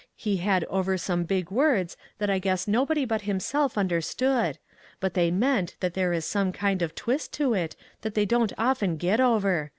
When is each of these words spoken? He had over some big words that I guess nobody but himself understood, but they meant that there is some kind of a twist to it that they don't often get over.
He 0.15 0.37
had 0.37 0.63
over 0.63 0.97
some 0.97 1.25
big 1.25 1.51
words 1.51 1.95
that 2.17 2.27
I 2.27 2.39
guess 2.39 2.67
nobody 2.67 3.05
but 3.05 3.21
himself 3.21 3.77
understood, 3.77 4.57
but 4.99 5.13
they 5.13 5.29
meant 5.29 5.75
that 5.79 5.93
there 5.93 6.11
is 6.11 6.25
some 6.25 6.51
kind 6.51 6.81
of 6.81 6.89
a 6.89 6.93
twist 6.95 7.33
to 7.33 7.53
it 7.53 7.75
that 8.01 8.15
they 8.15 8.25
don't 8.25 8.51
often 8.57 8.97
get 8.97 9.19
over. 9.19 9.69